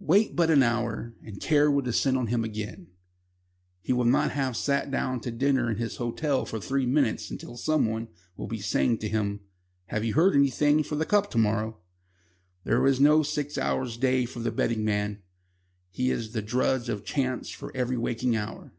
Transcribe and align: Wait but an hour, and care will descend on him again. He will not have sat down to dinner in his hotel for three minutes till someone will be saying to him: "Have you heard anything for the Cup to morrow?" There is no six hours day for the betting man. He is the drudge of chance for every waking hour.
Wait 0.00 0.34
but 0.34 0.48
an 0.48 0.62
hour, 0.62 1.12
and 1.22 1.42
care 1.42 1.70
will 1.70 1.82
descend 1.82 2.16
on 2.16 2.28
him 2.28 2.42
again. 2.42 2.86
He 3.82 3.92
will 3.92 4.06
not 4.06 4.30
have 4.30 4.56
sat 4.56 4.90
down 4.90 5.20
to 5.20 5.30
dinner 5.30 5.70
in 5.70 5.76
his 5.76 5.96
hotel 5.96 6.46
for 6.46 6.58
three 6.58 6.86
minutes 6.86 7.30
till 7.38 7.58
someone 7.58 8.08
will 8.34 8.46
be 8.46 8.60
saying 8.60 8.96
to 9.00 9.10
him: 9.10 9.40
"Have 9.88 10.06
you 10.06 10.14
heard 10.14 10.34
anything 10.34 10.82
for 10.82 10.96
the 10.96 11.04
Cup 11.04 11.30
to 11.32 11.36
morrow?" 11.38 11.80
There 12.64 12.86
is 12.86 12.98
no 12.98 13.22
six 13.22 13.58
hours 13.58 13.98
day 13.98 14.24
for 14.24 14.38
the 14.40 14.50
betting 14.50 14.86
man. 14.86 15.20
He 15.90 16.10
is 16.10 16.32
the 16.32 16.40
drudge 16.40 16.88
of 16.88 17.04
chance 17.04 17.50
for 17.50 17.70
every 17.76 17.98
waking 17.98 18.36
hour. 18.36 18.72